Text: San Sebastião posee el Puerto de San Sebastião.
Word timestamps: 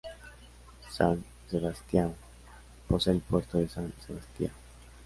San 0.89 1.23
Sebastião 1.47 2.15
posee 2.87 3.13
el 3.13 3.19
Puerto 3.21 3.59
de 3.59 3.69
San 3.69 3.93
Sebastião. 4.07 4.49